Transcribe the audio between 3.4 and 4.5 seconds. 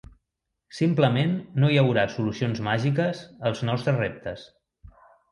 als nostres reptes.